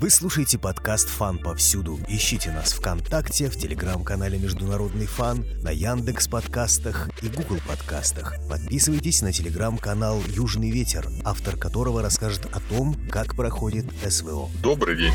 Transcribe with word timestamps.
Вы 0.00 0.10
слушаете 0.10 0.60
подкаст 0.60 1.08
«Фан 1.08 1.38
повсюду». 1.38 1.98
Ищите 2.06 2.52
нас 2.52 2.72
ВКонтакте, 2.72 3.50
в 3.50 3.56
Телеграм-канале 3.56 4.38
«Международный 4.38 5.06
фан», 5.06 5.44
на 5.64 5.70
Яндекс 5.70 6.28
подкастах 6.28 7.08
и 7.20 7.28
Google 7.28 7.58
подкастах. 7.66 8.36
Подписывайтесь 8.48 9.22
на 9.22 9.32
Телеграм-канал 9.32 10.22
«Южный 10.28 10.70
ветер», 10.70 11.08
автор 11.24 11.56
которого 11.56 12.00
расскажет 12.00 12.46
о 12.54 12.60
том, 12.60 12.94
как 13.10 13.34
проходит 13.34 13.86
СВО. 14.08 14.48
Добрый 14.62 14.96
день. 14.96 15.12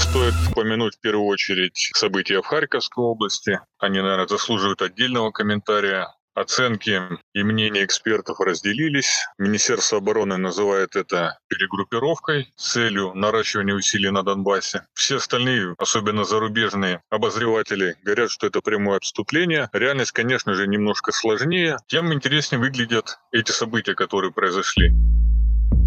Стоит 0.00 0.34
упомянуть 0.50 0.96
в 0.96 1.00
первую 1.00 1.26
очередь 1.26 1.92
события 1.94 2.42
в 2.42 2.46
Харьковской 2.46 3.04
области. 3.04 3.60
Они, 3.78 4.00
наверное, 4.00 4.26
заслуживают 4.26 4.82
отдельного 4.82 5.30
комментария. 5.30 6.08
Оценки 6.38 7.02
и 7.34 7.42
мнения 7.42 7.84
экспертов 7.84 8.38
разделились. 8.38 9.26
Министерство 9.38 9.98
обороны 9.98 10.36
называет 10.36 10.94
это 10.94 11.36
перегруппировкой 11.48 12.52
с 12.54 12.74
целью 12.74 13.12
наращивания 13.12 13.74
усилий 13.74 14.10
на 14.10 14.22
Донбассе. 14.22 14.86
Все 14.94 15.16
остальные, 15.16 15.74
особенно 15.78 16.22
зарубежные 16.22 17.02
обозреватели, 17.10 17.96
говорят, 18.04 18.30
что 18.30 18.46
это 18.46 18.60
прямое 18.60 18.98
отступление. 18.98 19.68
Реальность, 19.72 20.12
конечно 20.12 20.54
же, 20.54 20.68
немножко 20.68 21.10
сложнее. 21.10 21.78
Тем 21.88 22.12
интереснее 22.12 22.60
выглядят 22.60 23.18
эти 23.32 23.50
события, 23.50 23.96
которые 23.96 24.30
произошли. 24.30 24.92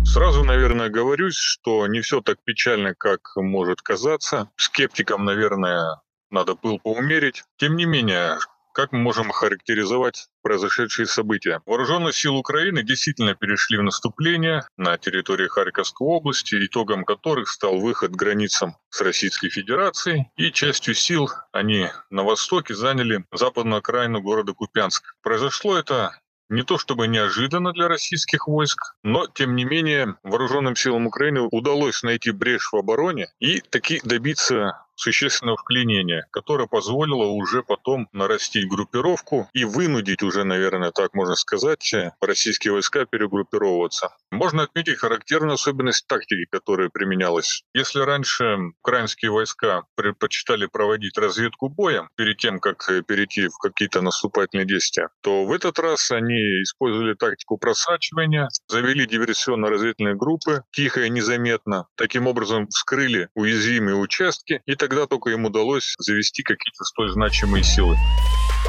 Сразу, 0.04 0.44
наверное, 0.44 0.90
говорюсь, 0.90 1.38
что 1.38 1.88
не 1.88 2.02
все 2.02 2.20
так 2.20 2.40
печально, 2.44 2.94
как 2.94 3.22
может 3.38 3.82
казаться. 3.82 4.49
Скептикам, 4.58 5.24
наверное, 5.24 6.02
надо 6.30 6.55
пыл 6.55 6.77
поумерить. 6.80 7.44
Тем 7.58 7.77
не 7.77 7.86
менее, 7.86 8.38
как 8.74 8.92
мы 8.92 9.00
можем 9.00 9.30
охарактеризовать 9.30 10.28
произошедшие 10.42 11.06
события? 11.06 11.62
Вооруженные 11.66 12.14
силы 12.14 12.40
Украины 12.40 12.84
действительно 12.84 13.36
перешли 13.36 13.78
в 13.78 13.84
наступление 13.84 14.64
на 14.78 14.98
территории 14.98 15.48
Харьковской 15.48 16.08
области, 16.08 16.56
итогом 16.66 17.04
которых 17.06 17.50
стал 17.50 17.80
выход 17.80 18.12
к 18.12 18.16
границам 18.16 18.76
с 18.90 19.02
Российской 19.02 19.50
Федерацией. 19.50 20.32
И 20.36 20.52
частью 20.52 20.96
сил 20.96 21.30
они 21.52 21.88
на 22.10 22.24
востоке 22.24 22.74
заняли 22.74 23.26
западную 23.32 23.80
окраину 23.80 24.22
города 24.22 24.54
Купянск. 24.54 25.16
Произошло 25.22 25.78
это 25.78 26.20
не 26.52 26.63
то 26.63 26.78
чтобы 26.78 27.08
неожиданно 27.08 27.72
для 27.72 27.88
российских 27.88 28.48
войск, 28.48 28.96
но, 29.04 29.26
тем 29.26 29.56
не 29.56 29.63
менее, 29.63 30.18
вооруженным 30.22 30.76
силам 30.76 31.08
Украины 31.08 31.48
удалось 31.50 32.04
найти 32.04 32.32
брешь 32.32 32.74
в 32.74 32.76
обороне 32.76 33.28
и 33.40 33.62
таки 33.62 34.02
добиться 34.04 34.85
существенного 35.02 35.57
вклинения, 35.57 36.27
которое 36.32 36.68
позволило 36.68 37.26
уже 37.26 37.63
потом 37.63 38.07
нарастить 38.12 38.70
группировку 38.70 39.49
и 39.54 39.66
вынудить 39.66 40.24
уже, 40.24 40.44
наверное, 40.44 40.91
так 40.91 41.13
можно 41.13 41.35
сказать, 41.35 41.94
российские 42.21 42.74
войска 42.74 43.05
перегруппировываться. 43.05 44.16
Можно 44.32 44.63
отметить 44.63 44.98
характерную 44.98 45.55
особенность 45.55 46.07
тактики, 46.07 46.46
которая 46.52 46.90
применялась. 46.90 47.63
Если 47.74 47.99
раньше 47.99 48.57
украинские 48.82 49.32
войска 49.32 49.84
предпочитали 49.96 50.68
проводить 50.68 51.18
разведку 51.18 51.70
боем 51.70 52.10
перед 52.16 52.38
тем, 52.38 52.60
как 52.60 52.85
перейти 53.07 53.48
в 53.48 53.57
какие-то 53.57 54.02
наступательные 54.02 54.66
действия, 54.66 55.10
то 55.22 55.46
в 55.46 55.52
этот 55.52 55.79
раз 55.79 56.12
они 56.12 56.62
использовали 56.63 57.13
тактику 57.16 57.57
просачивания, 57.57 58.49
завели 58.68 59.05
диверсионно-разведывательные 59.05 60.16
группы 60.16 60.63
тихо 60.72 61.02
и 61.02 61.10
незаметно, 61.10 61.88
таким 61.96 62.27
образом 62.27 62.68
вскрыли 62.68 63.29
уязвимые 63.35 63.96
участки 63.96 64.62
и 64.66 64.75
тогда 64.92 65.08
только 65.08 65.30
им 65.30 65.46
удалось 65.46 65.96
завести 66.00 66.44
какие-то 66.44 66.84
столь 66.84 67.12
значимые 67.12 67.64
силы. 67.64 67.96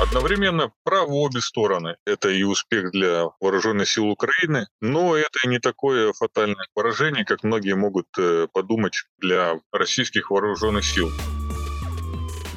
Одновременно 0.00 0.72
правы 0.84 1.14
обе 1.14 1.40
стороны. 1.40 1.96
Это 2.06 2.30
и 2.30 2.44
успех 2.44 2.92
для 2.92 3.24
вооруженных 3.40 3.88
сил 3.88 4.06
Украины, 4.06 4.68
но 4.80 5.16
это 5.16 5.40
и 5.44 5.48
не 5.48 5.58
такое 5.58 6.12
фатальное 6.12 6.68
поражение, 6.74 7.24
как 7.24 7.42
многие 7.42 7.74
могут 7.74 8.06
э, 8.18 8.46
подумать 8.52 9.02
для 9.18 9.58
российских 9.72 10.30
вооруженных 10.30 10.84
сил. 10.84 11.10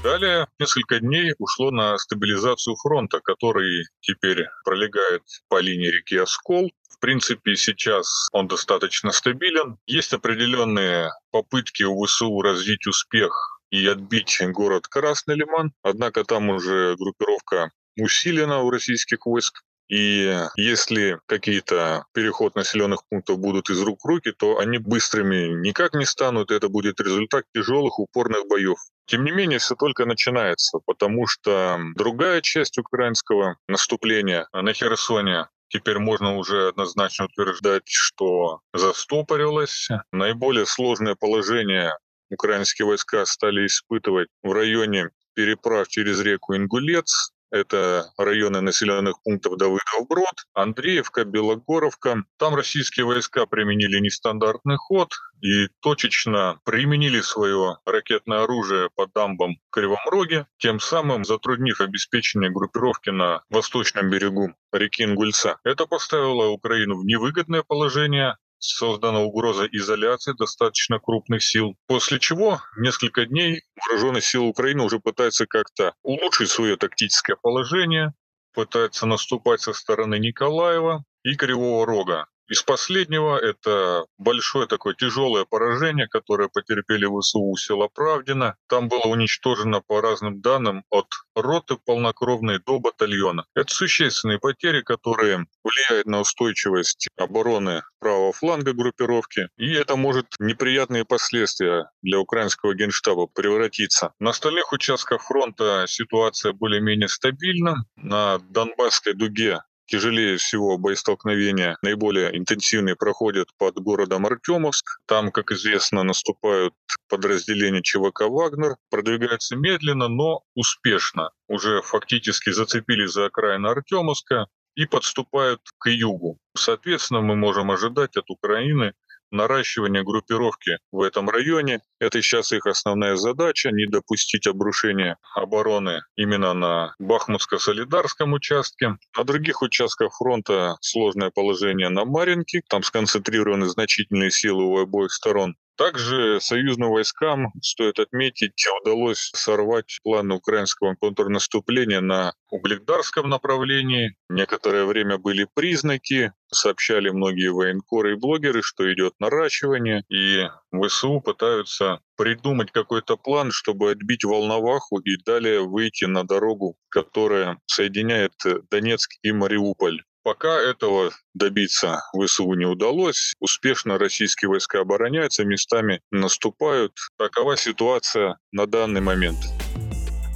Далее 0.03 0.47
несколько 0.59 0.99
дней 0.99 1.33
ушло 1.39 1.71
на 1.71 1.97
стабилизацию 1.97 2.75
фронта, 2.75 3.19
который 3.19 3.85
теперь 4.01 4.45
пролегает 4.63 5.23
по 5.49 5.59
линии 5.59 5.87
реки 5.87 6.17
Оскол. 6.17 6.69
В 6.91 6.99
принципе, 6.99 7.55
сейчас 7.55 8.27
он 8.31 8.47
достаточно 8.47 9.11
стабилен. 9.11 9.79
Есть 9.87 10.13
определенные 10.13 11.09
попытки 11.31 11.81
у 11.81 12.05
ВСУ 12.05 12.41
развить 12.41 12.85
успех 12.85 13.54
и 13.75 13.87
отбить 13.87 14.41
город 14.51 14.87
Красный 14.87 15.35
Лиман. 15.35 15.73
Однако 15.83 16.23
там 16.23 16.49
уже 16.49 16.95
группировка 16.95 17.71
усилена 17.97 18.61
у 18.61 18.69
российских 18.69 19.25
войск. 19.25 19.61
И 19.87 20.35
если 20.55 21.19
какие-то 21.27 22.05
переход 22.13 22.55
населенных 22.55 23.01
пунктов 23.07 23.37
будут 23.37 23.69
из 23.69 23.79
рук 23.81 23.99
в 24.03 24.07
руки, 24.07 24.31
то 24.31 24.57
они 24.57 24.79
быстрыми 24.79 25.61
никак 25.61 25.93
не 25.93 26.05
станут. 26.05 26.49
Это 26.49 26.69
будет 26.69 26.99
результат 26.99 27.43
тяжелых 27.53 27.99
упорных 27.99 28.47
боев. 28.47 28.79
Тем 29.05 29.23
не 29.23 29.31
менее, 29.31 29.59
все 29.59 29.75
только 29.75 30.05
начинается, 30.05 30.79
потому 30.85 31.27
что 31.27 31.79
другая 31.95 32.41
часть 32.41 32.79
украинского 32.79 33.57
наступления 33.67 34.47
на 34.53 34.73
Херсоне 34.73 35.47
Теперь 35.67 35.97
можно 35.97 36.37
уже 36.37 36.69
однозначно 36.69 37.25
утверждать, 37.25 37.83
что 37.87 38.61
застопорилась. 38.73 39.89
Наиболее 40.11 40.65
сложное 40.65 41.15
положение 41.15 41.97
украинские 42.29 42.85
войска 42.85 43.25
стали 43.25 43.65
испытывать 43.65 44.29
в 44.43 44.51
районе 44.51 45.09
переправ 45.33 45.87
через 45.87 46.21
реку 46.21 46.55
Ингулец, 46.55 47.31
это 47.51 48.11
районы 48.17 48.59
населенных 48.59 49.21
пунктов 49.23 49.57
Давыдов-Брод, 49.57 50.45
Андреевка, 50.53 51.23
Белогоровка. 51.23 52.23
Там 52.37 52.55
российские 52.55 53.05
войска 53.05 53.45
применили 53.45 53.99
нестандартный 53.99 54.75
ход 54.75 55.13
и 55.41 55.67
точечно 55.79 56.59
применили 56.65 57.21
свое 57.21 57.77
ракетное 57.85 58.43
оружие 58.43 58.89
по 58.95 59.07
дамбам 59.07 59.55
в 59.55 59.69
Кривом 59.69 59.99
Роге, 60.09 60.47
тем 60.57 60.79
самым 60.81 61.23
затруднив 61.23 61.79
обеспечение 61.79 62.51
группировки 62.51 63.11
на 63.11 63.43
восточном 63.49 64.09
берегу 64.09 64.53
реки 64.73 65.03
Ингульца. 65.03 65.57
Это 65.63 65.85
поставило 65.85 66.47
Украину 66.47 66.97
в 66.97 67.05
невыгодное 67.05 67.63
положение, 67.63 68.37
создана 68.67 69.21
угроза 69.21 69.65
изоляции 69.71 70.33
достаточно 70.37 70.99
крупных 70.99 71.43
сил, 71.43 71.75
после 71.87 72.19
чего 72.19 72.61
несколько 72.77 73.25
дней 73.25 73.63
вооруженные 73.75 74.21
силы 74.21 74.47
Украины 74.47 74.83
уже 74.83 74.99
пытаются 74.99 75.45
как-то 75.45 75.93
улучшить 76.03 76.49
свое 76.49 76.77
тактическое 76.77 77.35
положение, 77.35 78.13
пытаются 78.53 79.05
наступать 79.05 79.61
со 79.61 79.73
стороны 79.73 80.17
Николаева 80.17 81.03
и 81.23 81.35
Кривого 81.35 81.85
Рога. 81.85 82.25
Из 82.47 82.61
последнего 82.61 83.37
это 83.37 84.05
большое 84.19 84.67
такое 84.67 84.93
тяжелое 84.93 85.45
поражение, 85.45 86.07
которое 86.07 86.47
потерпели 86.47 87.07
ВСУ 87.07 87.39
у 87.39 87.57
села 87.57 87.87
Правдина. 87.87 88.55
Там 88.67 88.87
было 88.87 89.07
уничтожено 89.07 89.81
по 89.81 89.99
разным 89.99 90.41
данным 90.41 90.83
от 90.91 91.07
роты 91.35 91.77
полнокровной 91.77 92.59
до 92.59 92.79
батальона. 92.79 93.45
Это 93.55 93.73
существенные 93.73 94.37
потери, 94.37 94.81
которые 94.81 95.45
влияют 95.63 96.05
на 96.05 96.19
устойчивость 96.19 97.07
обороны 97.17 97.81
правого 97.99 98.31
фланга 98.31 98.73
группировки. 98.73 99.47
И 99.57 99.73
это 99.73 99.95
может 99.95 100.27
неприятные 100.39 101.03
последствия 101.03 101.89
для 102.03 102.19
украинского 102.19 102.75
генштаба 102.75 103.25
превратиться. 103.25 104.13
На 104.19 104.29
остальных 104.29 104.71
участках 104.71 105.23
фронта 105.23 105.85
ситуация 105.87 106.53
более-менее 106.53 107.07
стабильна. 107.07 107.85
На 107.95 108.37
Донбасской 108.37 109.13
дуге 109.13 109.61
Тяжелее 109.87 110.37
всего 110.37 110.77
боестолкновения 110.77 111.77
наиболее 111.83 112.35
интенсивные 112.37 112.95
проходят 112.95 113.49
под 113.57 113.75
городом 113.75 114.25
Артемовск. 114.25 114.99
Там, 115.05 115.31
как 115.31 115.51
известно, 115.51 116.03
наступают 116.03 116.73
подразделения 117.07 117.83
ЧВК 117.83 118.21
«Вагнер». 118.21 118.77
Продвигаются 118.89 119.55
медленно, 119.55 120.07
но 120.07 120.41
успешно. 120.55 121.29
Уже 121.47 121.81
фактически 121.83 122.49
зацепились 122.49 123.11
за 123.11 123.25
окраины 123.25 123.67
Артемовска 123.67 124.47
и 124.75 124.85
подступают 124.85 125.61
к 125.77 125.89
югу. 125.89 126.39
Соответственно, 126.57 127.21
мы 127.21 127.35
можем 127.35 127.71
ожидать 127.71 128.17
от 128.17 128.29
Украины 128.29 128.93
наращивание 129.31 130.03
группировки 130.03 130.77
в 130.91 131.01
этом 131.01 131.29
районе. 131.29 131.81
Это 131.99 132.21
сейчас 132.21 132.51
их 132.51 132.65
основная 132.65 133.15
задача, 133.15 133.71
не 133.71 133.85
допустить 133.85 134.47
обрушения 134.47 135.17
обороны 135.35 136.01
именно 136.15 136.53
на 136.53 136.95
Бахмутско-Солидарском 137.01 138.33
участке. 138.33 138.97
На 139.17 139.23
других 139.23 139.61
участках 139.61 140.13
фронта 140.15 140.77
сложное 140.81 141.31
положение 141.31 141.89
на 141.89 142.05
Маринке. 142.05 142.61
Там 142.69 142.83
сконцентрированы 142.83 143.67
значительные 143.67 144.31
силы 144.31 144.63
у 144.63 144.77
обоих 144.77 145.11
сторон. 145.11 145.55
Также 145.77 146.39
союзным 146.39 146.89
войскам, 146.89 147.51
стоит 147.61 147.99
отметить, 147.99 148.65
удалось 148.81 149.31
сорвать 149.33 149.99
планы 150.03 150.35
украинского 150.35 150.95
контрнаступления 150.95 151.99
на 151.99 152.33
Угледарском 152.49 153.27
направлении. 153.27 154.15
Некоторое 154.29 154.85
время 154.85 155.17
были 155.17 155.45
признаки, 155.53 156.31
сообщали 156.49 157.09
многие 157.09 157.51
военкоры 157.51 158.13
и 158.13 158.15
блогеры, 158.15 158.61
что 158.61 158.91
идет 158.93 159.15
наращивание, 159.19 160.03
и 160.07 160.47
ВСУ 160.71 161.19
пытаются 161.19 161.99
придумать 162.15 162.71
какой-то 162.71 163.17
план, 163.17 163.51
чтобы 163.51 163.91
отбить 163.91 164.23
Волноваху 164.23 164.99
и 164.99 165.21
далее 165.25 165.67
выйти 165.67 166.05
на 166.05 166.23
дорогу, 166.23 166.77
которая 166.87 167.59
соединяет 167.65 168.31
Донецк 168.71 169.11
и 169.23 169.33
Мариуполь. 169.33 170.03
Пока 170.25 170.59
этого 170.59 171.11
добиться 171.35 172.01
ВСУ 172.11 172.51
не 172.55 172.65
удалось. 172.65 173.35
Успешно 173.39 173.99
российские 173.99 174.49
войска 174.49 174.81
обороняются, 174.81 175.45
местами 175.45 176.01
наступают. 176.09 176.93
Такова 177.15 177.55
ситуация 177.55 178.39
на 178.51 178.65
данный 178.65 179.01
момент. 179.01 179.37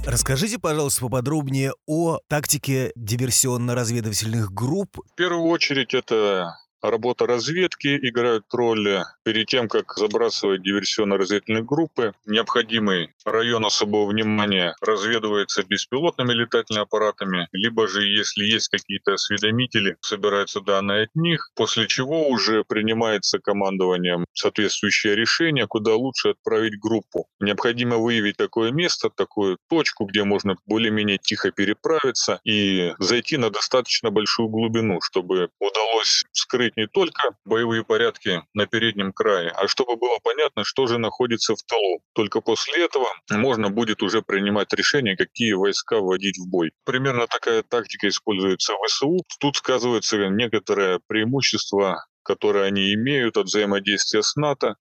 Расскажите, 0.06 0.60
пожалуйста, 0.60 1.00
поподробнее 1.00 1.72
о 1.88 2.20
тактике 2.28 2.92
диверсионно-разведывательных 2.94 4.52
групп. 4.52 4.96
В 5.10 5.14
первую 5.16 5.48
очередь 5.48 5.92
это 5.92 6.54
Работа 6.82 7.26
разведки 7.26 7.98
играет 8.08 8.44
роль. 8.52 9.04
Перед 9.22 9.46
тем, 9.48 9.68
как 9.68 9.92
забрасывать 9.96 10.62
диверсионно-разведывательные 10.62 11.62
группы, 11.62 12.14
необходимый 12.24 13.10
район 13.24 13.66
особого 13.66 14.06
внимания 14.06 14.74
разведывается 14.80 15.62
беспилотными 15.62 16.32
летательными 16.32 16.84
аппаратами, 16.84 17.48
либо 17.52 17.86
же, 17.86 18.06
если 18.06 18.44
есть 18.44 18.68
какие-то 18.68 19.14
осведомители, 19.14 19.96
собираются 20.00 20.62
данные 20.62 21.04
от 21.04 21.14
них, 21.14 21.50
после 21.54 21.86
чего 21.86 22.28
уже 22.28 22.64
принимается 22.64 23.38
командованием 23.40 24.24
соответствующее 24.32 25.14
решение, 25.14 25.66
куда 25.66 25.94
лучше 25.94 26.30
отправить 26.30 26.80
группу. 26.80 27.26
Необходимо 27.40 27.98
выявить 27.98 28.38
такое 28.38 28.70
место, 28.70 29.10
такую 29.10 29.58
точку, 29.68 30.06
где 30.06 30.24
можно 30.24 30.56
более-менее 30.66 31.18
тихо 31.18 31.50
переправиться 31.50 32.40
и 32.44 32.94
зайти 32.98 33.36
на 33.36 33.50
достаточно 33.50 34.10
большую 34.10 34.48
глубину, 34.48 35.00
чтобы 35.02 35.50
удалось 35.58 36.24
скрыть 36.32 36.69
не 36.76 36.86
только 36.86 37.36
боевые 37.44 37.84
порядки 37.84 38.42
на 38.54 38.66
переднем 38.66 39.12
крае, 39.12 39.50
а 39.50 39.68
чтобы 39.68 39.96
было 39.96 40.18
понятно, 40.22 40.64
что 40.64 40.86
же 40.86 40.98
находится 40.98 41.54
в 41.54 41.62
тылу. 41.62 42.02
Только 42.14 42.40
после 42.40 42.84
этого 42.84 43.08
можно 43.30 43.70
будет 43.70 44.02
уже 44.02 44.22
принимать 44.22 44.72
решение, 44.72 45.16
какие 45.16 45.52
войска 45.52 45.98
вводить 45.98 46.38
в 46.38 46.48
бой. 46.48 46.72
Примерно 46.84 47.26
такая 47.26 47.62
тактика 47.62 48.08
используется 48.08 48.74
в 48.74 48.86
ВСУ. 48.86 49.24
Тут 49.38 49.56
сказывается 49.56 50.16
некоторое 50.28 51.00
преимущество 51.06 52.04
которые 52.22 52.66
они 52.66 52.94
имеют 52.94 53.36
от 53.36 53.46
взаимодействия 53.46 54.22
с 54.22 54.36
НАТО, 54.36 54.76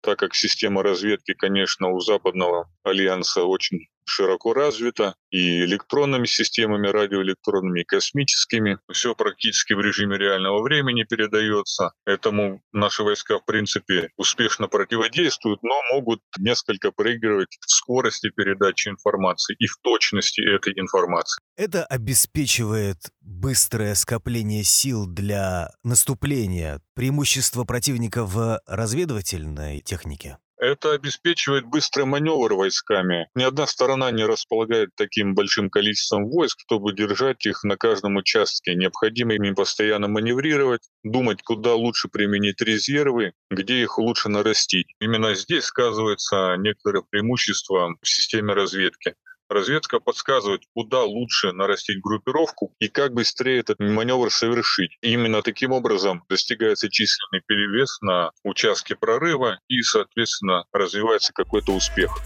так 0.00 0.18
как 0.18 0.34
система 0.34 0.82
разведки, 0.82 1.34
конечно, 1.34 1.88
у 1.88 2.00
западного 2.00 2.70
альянса 2.82 3.44
очень 3.44 3.88
широко 4.04 4.54
развита 4.54 5.14
и 5.30 5.64
электронными 5.64 6.26
системами, 6.26 6.88
радиоэлектронными, 6.88 7.80
и 7.80 7.84
космическими. 7.84 8.78
Все 8.92 9.14
практически 9.14 9.72
в 9.72 9.80
режиме 9.80 10.16
реального 10.16 10.62
времени 10.62 11.04
передается. 11.04 11.92
Этому 12.06 12.62
наши 12.72 13.02
войска, 13.02 13.38
в 13.38 13.44
принципе, 13.44 14.10
успешно 14.16 14.68
противодействуют, 14.68 15.62
но 15.62 15.74
могут 15.92 16.20
несколько 16.38 16.92
проигрывать 16.92 17.56
в 17.60 17.70
скорости 17.70 18.30
передачи 18.30 18.88
информации 18.88 19.56
и 19.58 19.66
в 19.66 19.76
точности 19.82 20.40
этой 20.40 20.72
информации. 20.78 21.40
Это 21.56 21.84
обеспечивает 21.84 22.98
быстрое 23.20 23.94
скопление 23.94 24.64
сил 24.64 25.06
для 25.06 25.70
наступления, 25.82 26.80
преимущество 26.94 27.64
противника 27.64 28.24
в 28.24 28.60
разведывательной 28.66 29.80
технике? 29.80 30.38
Это 30.64 30.92
обеспечивает 30.92 31.66
быстрый 31.66 32.06
маневр 32.06 32.54
войсками. 32.54 33.28
Ни 33.34 33.42
одна 33.42 33.66
сторона 33.66 34.10
не 34.10 34.24
располагает 34.24 34.88
таким 34.96 35.34
большим 35.34 35.68
количеством 35.68 36.30
войск, 36.30 36.58
чтобы 36.60 36.94
держать 36.94 37.44
их 37.44 37.64
на 37.64 37.76
каждом 37.76 38.16
участке. 38.16 38.74
Необходимо 38.74 39.34
ими 39.34 39.50
постоянно 39.50 40.08
маневрировать, 40.08 40.88
думать, 41.02 41.42
куда 41.42 41.74
лучше 41.74 42.08
применить 42.08 42.62
резервы, 42.62 43.34
где 43.50 43.82
их 43.82 43.98
лучше 43.98 44.30
нарастить. 44.30 44.86
Именно 45.00 45.34
здесь 45.34 45.64
сказывается 45.64 46.56
некоторое 46.56 47.02
преимущество 47.10 47.94
в 48.00 48.08
системе 48.08 48.54
разведки 48.54 49.16
разведка 49.48 50.00
подсказывает, 50.00 50.62
куда 50.74 51.02
лучше 51.02 51.52
нарастить 51.52 52.00
группировку 52.00 52.74
и 52.78 52.88
как 52.88 53.12
быстрее 53.12 53.60
этот 53.60 53.78
маневр 53.80 54.30
совершить. 54.30 54.96
Именно 55.00 55.42
таким 55.42 55.72
образом 55.72 56.24
достигается 56.28 56.88
численный 56.90 57.42
перевес 57.46 57.98
на 58.00 58.30
участке 58.42 58.96
прорыва 58.96 59.60
и, 59.68 59.82
соответственно, 59.82 60.64
развивается 60.72 61.32
какой-то 61.32 61.72
успех. 61.72 62.20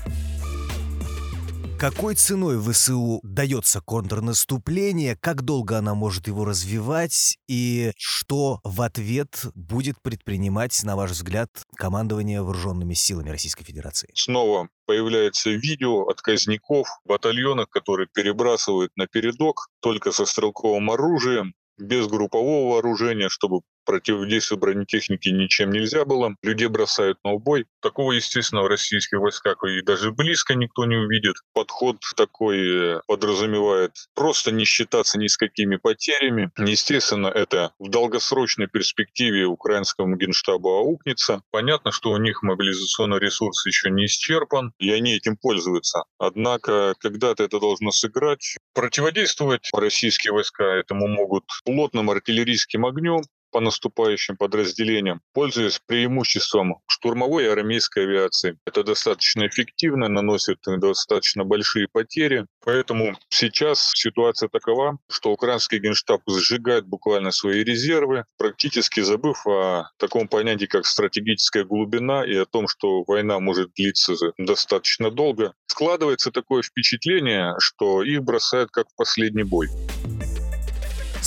Какой 1.78 2.16
ценой 2.16 2.60
ВСУ 2.60 3.20
дается 3.22 3.80
контрнаступление, 3.80 5.14
как 5.14 5.42
долго 5.42 5.78
она 5.78 5.94
может 5.94 6.26
его 6.26 6.44
развивать 6.44 7.38
и 7.46 7.92
что 7.96 8.58
в 8.64 8.82
ответ 8.82 9.46
будет 9.54 10.02
предпринимать, 10.02 10.82
на 10.82 10.96
ваш 10.96 11.12
взгляд, 11.12 11.50
командование 11.76 12.42
вооруженными 12.42 12.94
силами 12.94 13.30
Российской 13.30 13.62
Федерации? 13.62 14.10
Снова 14.14 14.69
появляется 14.86 15.50
видео 15.50 16.08
отказников, 16.08 16.88
батальонов, 17.04 17.69
которые 17.69 18.08
перебрасывают 18.12 18.90
на 18.96 19.06
передок 19.06 19.69
только 19.80 20.10
со 20.10 20.26
стрелковым 20.26 20.90
оружием, 20.90 21.54
без 21.78 22.08
группового 22.08 22.72
вооружения, 22.72 23.28
чтобы 23.28 23.60
противодействовать 23.88 24.61
бронетехнике 24.61 25.32
ничем 25.32 25.70
нельзя 25.70 26.05
было. 26.05 26.37
Людей 26.43 26.69
бросают 26.69 27.17
на 27.25 27.32
убой. 27.32 27.64
Такого, 27.81 28.12
естественно, 28.12 28.62
в 28.62 28.67
российских 28.67 29.19
войсках 29.19 29.64
и 29.64 29.81
даже 29.81 30.12
близко 30.12 30.55
никто 30.55 30.85
не 30.85 30.96
увидит. 30.96 31.37
Подход 31.55 31.96
такой 32.14 32.96
э, 32.96 33.00
подразумевает 33.06 33.93
просто 34.14 34.52
не 34.52 34.67
считаться 34.67 35.19
ни 35.19 35.26
с 35.26 35.38
какими 35.38 35.76
потерями. 35.76 36.50
Естественно, 36.58 37.29
это 37.29 37.73
в 37.79 37.88
долгосрочной 37.88 38.67
перспективе 38.67 39.46
украинскому 39.46 40.17
генштабу 40.17 40.69
аукнется. 40.69 41.40
Понятно, 41.50 41.90
что 41.90 42.11
у 42.11 42.19
них 42.19 42.43
мобилизационный 42.43 43.19
ресурс 43.19 43.64
еще 43.64 43.88
не 43.88 44.05
исчерпан, 44.05 44.75
и 44.79 44.90
они 44.90 45.17
этим 45.17 45.38
пользуются. 45.38 46.05
Однако, 46.19 46.94
когда-то 47.00 47.43
это 47.43 47.58
должно 47.58 47.90
сыграть. 47.90 48.58
Противодействовать 48.75 49.70
российские 49.73 50.35
войска 50.35 50.64
этому 50.64 51.08
могут 51.08 51.44
плотным 51.64 52.11
артиллерийским 52.11 52.85
огнем, 52.85 53.23
по 53.50 53.61
наступающим 53.61 54.37
подразделениям, 54.37 55.21
пользуясь 55.33 55.81
преимуществом 55.87 56.77
штурмовой 56.87 57.45
и 57.45 57.49
армейской 57.49 58.05
авиации. 58.05 58.59
Это 58.67 58.85
достаточно 58.85 59.47
эффективно, 59.47 60.09
наносит 60.09 60.59
достаточно 60.67 61.45
большие 61.45 61.89
потери. 61.91 62.47
Поэтому 62.65 63.17
сейчас 63.29 63.91
ситуация 63.95 64.49
такова, 64.49 64.99
что 65.11 65.33
украинский 65.33 65.79
генштаб 65.79 66.23
сжигает 66.29 66.87
буквально 66.87 67.31
свои 67.31 67.65
резервы, 67.65 68.25
практически 68.37 69.00
забыв 69.00 69.47
о 69.47 69.91
таком 69.99 70.29
понятии, 70.29 70.67
как 70.67 70.87
стратегическая 70.87 71.65
глубина 71.65 72.25
и 72.25 72.35
о 72.37 72.47
том, 72.47 72.69
что 72.69 73.05
война 73.06 73.39
может 73.41 73.73
длиться 73.75 74.15
достаточно 74.39 75.11
долго. 75.11 75.55
Складывается 75.67 76.31
такое 76.31 76.62
впечатление, 76.62 77.55
что 77.59 78.03
их 78.03 78.23
бросают 78.23 78.71
как 78.71 78.89
в 78.89 78.97
последний 78.97 79.45
бой. 79.45 79.69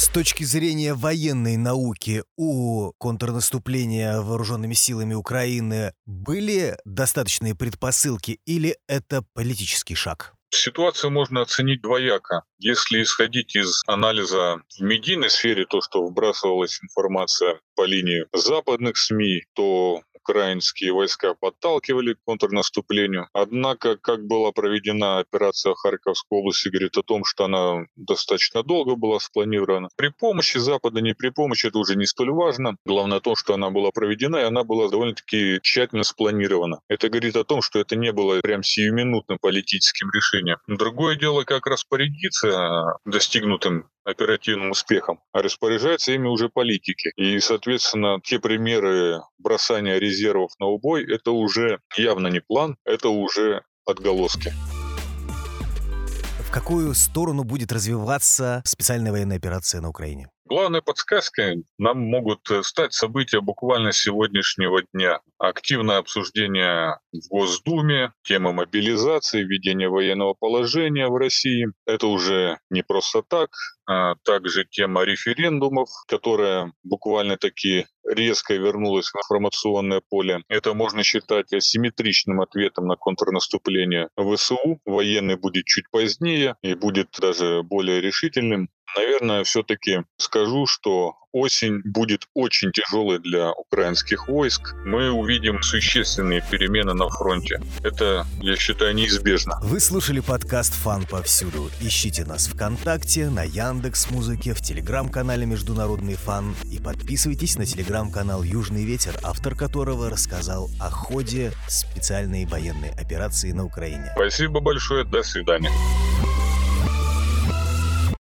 С 0.01 0.07
точки 0.07 0.43
зрения 0.43 0.95
военной 0.95 1.57
науки 1.57 2.23
у 2.35 2.91
контрнаступления 2.97 4.19
вооруженными 4.19 4.73
силами 4.73 5.13
Украины 5.13 5.93
были 6.07 6.75
достаточные 6.85 7.53
предпосылки 7.53 8.39
или 8.47 8.77
это 8.87 9.23
политический 9.35 9.93
шаг? 9.93 10.33
Ситуацию 10.49 11.11
можно 11.11 11.41
оценить 11.41 11.83
двояко. 11.83 12.45
Если 12.57 13.03
исходить 13.03 13.55
из 13.55 13.83
анализа 13.85 14.63
в 14.75 14.81
медийной 14.81 15.29
сфере, 15.29 15.67
то, 15.67 15.81
что 15.81 16.03
вбрасывалась 16.03 16.79
информация 16.81 17.59
по 17.81 17.85
линии 17.85 18.27
западных 18.31 18.95
СМИ, 18.95 19.45
то 19.55 20.01
украинские 20.13 20.93
войска 20.93 21.33
подталкивали 21.33 22.13
к 22.13 22.19
контрнаступлению. 22.23 23.27
Однако, 23.33 23.97
как 23.97 24.27
была 24.27 24.51
проведена 24.51 25.17
операция 25.17 25.73
в 25.73 25.77
Харьковской 25.77 26.39
области, 26.39 26.69
говорит 26.69 26.95
о 26.97 27.01
том, 27.01 27.25
что 27.25 27.45
она 27.45 27.85
достаточно 27.95 28.61
долго 28.61 28.95
была 28.95 29.19
спланирована. 29.19 29.89
При 29.97 30.09
помощи 30.09 30.59
Запада, 30.59 31.01
не 31.01 31.15
при 31.15 31.29
помощи, 31.29 31.65
это 31.65 31.79
уже 31.79 31.95
не 31.95 32.05
столь 32.05 32.29
важно. 32.29 32.75
Главное 32.85 33.19
то, 33.19 33.35
что 33.35 33.55
она 33.55 33.71
была 33.71 33.89
проведена, 33.89 34.37
и 34.37 34.43
она 34.43 34.63
была 34.63 34.87
довольно-таки 34.87 35.59
тщательно 35.63 36.03
спланирована. 36.03 36.81
Это 36.87 37.09
говорит 37.09 37.35
о 37.35 37.43
том, 37.43 37.63
что 37.63 37.79
это 37.79 37.95
не 37.95 38.11
было 38.11 38.41
прям 38.41 38.61
сиюминутным 38.61 39.39
политическим 39.41 40.11
решением. 40.13 40.57
Другое 40.67 41.15
дело, 41.15 41.45
как 41.45 41.65
распорядиться 41.65 42.99
достигнутым 43.05 43.89
оперативным 44.03 44.71
успехом, 44.71 45.19
а 45.31 45.41
распоряжаются 45.41 46.11
ими 46.11 46.27
уже 46.27 46.49
политики. 46.49 47.11
И, 47.15 47.39
соответственно, 47.39 48.19
те 48.23 48.39
примеры 48.39 49.21
бросания 49.37 49.97
резервов 49.97 50.51
на 50.59 50.67
убой, 50.67 51.03
это 51.03 51.31
уже 51.31 51.79
явно 51.97 52.27
не 52.27 52.39
план, 52.39 52.77
это 52.85 53.09
уже 53.09 53.63
отголоски. 53.85 54.53
В 56.39 56.53
какую 56.53 56.93
сторону 56.95 57.43
будет 57.45 57.71
развиваться 57.71 58.61
специальная 58.65 59.11
военная 59.11 59.37
операция 59.37 59.79
на 59.79 59.87
Украине? 59.87 60.27
Главной 60.51 60.81
подсказкой 60.81 61.63
нам 61.77 62.01
могут 62.01 62.41
стать 62.63 62.91
события 62.91 63.39
буквально 63.39 63.93
сегодняшнего 63.93 64.81
дня. 64.93 65.21
Активное 65.37 65.97
обсуждение 65.97 66.99
в 67.13 67.29
Госдуме, 67.29 68.11
тема 68.23 68.51
мобилизации, 68.51 69.43
введения 69.43 69.87
военного 69.87 70.33
положения 70.33 71.07
в 71.07 71.15
России. 71.15 71.67
Это 71.85 72.07
уже 72.07 72.59
не 72.69 72.83
просто 72.83 73.23
так, 73.25 73.51
а 73.87 74.15
также 74.25 74.65
тема 74.65 75.03
референдумов, 75.03 75.87
которая 76.09 76.73
буквально 76.83 77.37
таки 77.37 77.85
резко 78.05 78.53
вернулась 78.53 79.09
в 79.09 79.15
информационное 79.15 80.01
поле. 80.09 80.43
Это 80.49 80.73
можно 80.73 81.03
считать 81.03 81.53
асимметричным 81.53 82.41
ответом 82.41 82.87
на 82.87 82.95
контрнаступление 82.95 84.09
ВСУ. 84.17 84.81
Военный 84.85 85.37
будет 85.37 85.65
чуть 85.65 85.89
позднее 85.91 86.55
и 86.61 86.73
будет 86.73 87.09
даже 87.19 87.63
более 87.63 88.01
решительным. 88.01 88.69
Наверное, 88.97 89.43
все-таки 89.43 90.03
скажу, 90.17 90.67
что 90.67 91.15
осень 91.31 91.81
будет 91.85 92.27
очень 92.33 92.71
тяжелой 92.71 93.19
для 93.19 93.51
украинских 93.51 94.27
войск. 94.27 94.73
Мы 94.85 95.11
увидим 95.11 95.61
существенные 95.61 96.43
перемены 96.49 96.93
на 96.93 97.07
фронте. 97.09 97.61
Это, 97.83 98.25
я 98.41 98.55
считаю, 98.57 98.93
неизбежно. 98.93 99.59
Вы 99.63 99.79
слушали 99.79 100.19
подкаст 100.19 100.73
«Фан 100.73 101.05
повсюду». 101.05 101.69
Ищите 101.79 102.25
нас 102.25 102.47
ВКонтакте, 102.47 103.29
на 103.29 103.43
Яндекс 103.43 104.11
Музыке, 104.11 104.53
в 104.53 104.61
Телеграм-канале 104.61 105.45
«Международный 105.45 106.15
фан» 106.15 106.55
и 106.69 106.79
подписывайтесь 106.79 107.57
на 107.57 107.65
Телеграм-канал 107.65 108.43
«Южный 108.43 108.83
ветер», 108.83 109.17
автор 109.23 109.55
которого 109.55 110.09
рассказал 110.09 110.69
о 110.81 110.89
ходе 110.89 111.53
специальной 111.67 112.45
военной 112.45 112.89
операции 112.89 113.51
на 113.51 113.63
Украине. 113.63 114.11
Спасибо 114.15 114.59
большое, 114.59 115.05
до 115.05 115.23
свидания. 115.23 115.71